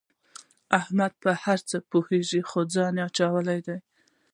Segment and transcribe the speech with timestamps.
[0.79, 3.77] احمد په هر څه پوهېږي خو ځان یې اچولی دی.